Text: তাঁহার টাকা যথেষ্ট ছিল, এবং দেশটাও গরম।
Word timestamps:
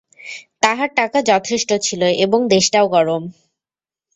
তাঁহার 0.63 0.89
টাকা 0.99 1.19
যথেষ্ট 1.31 1.69
ছিল, 1.85 2.01
এবং 2.25 2.39
দেশটাও 2.53 2.87
গরম। 2.95 3.23